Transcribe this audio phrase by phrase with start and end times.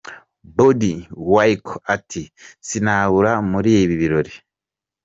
[0.55, 0.99] Baddie
[1.33, 4.37] Winkle ati 'Sinabura muri ibi birori'.